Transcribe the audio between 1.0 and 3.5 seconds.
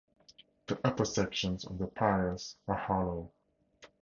sections of the piers are hollow.